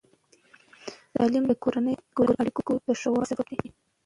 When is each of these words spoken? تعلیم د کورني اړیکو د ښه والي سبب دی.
تعلیم 1.15 1.43
د 1.47 1.53
کورني 1.63 1.93
اړیکو 2.41 2.61
د 2.87 2.89
ښه 2.99 3.09
والي 3.11 3.27
سبب 3.31 3.47
دی. 3.61 3.69